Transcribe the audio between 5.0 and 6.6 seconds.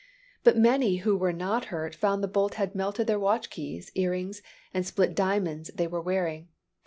diamonds they were wearing.